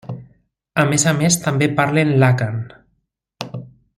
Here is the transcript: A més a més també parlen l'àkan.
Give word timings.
A 0.83 0.85
més 0.91 1.05
a 1.11 1.13
més 1.19 1.37
també 1.43 1.69
parlen 1.81 2.15
l'àkan. 2.25 2.59